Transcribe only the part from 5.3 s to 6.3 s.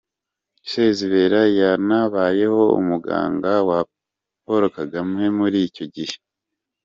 muri icyo gihe.